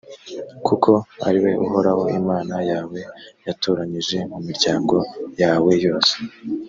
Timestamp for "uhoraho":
1.65-2.03